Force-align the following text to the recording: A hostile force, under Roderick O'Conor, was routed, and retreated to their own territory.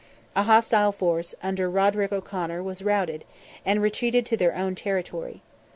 A 0.35 0.41
hostile 0.41 0.91
force, 0.91 1.35
under 1.43 1.69
Roderick 1.69 2.11
O'Conor, 2.11 2.63
was 2.63 2.81
routed, 2.81 3.23
and 3.63 3.83
retreated 3.83 4.25
to 4.25 4.35
their 4.35 4.55
own 4.55 4.73
territory. 4.73 5.43